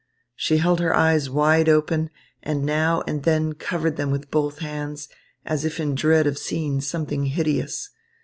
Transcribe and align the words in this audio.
She 0.35 0.57
held 0.57 0.79
her 0.79 0.95
eyes 0.95 1.29
wide 1.29 1.69
open, 1.69 2.09
and 2.41 2.65
now 2.65 3.03
and 3.05 3.21
then 3.21 3.53
covered 3.53 3.97
them 3.97 4.09
with 4.09 4.31
both 4.31 4.57
hands, 4.57 5.07
as 5.45 5.63
if 5.63 5.79
in 5.79 5.93
dread 5.93 6.25
of 6.25 6.39
seeing 6.39 6.81
something 6.81 7.25
hideous. 7.25 7.91